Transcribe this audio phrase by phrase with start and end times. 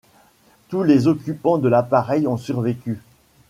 [0.69, 2.97] Tous les occupants de l'appareil ont survécu.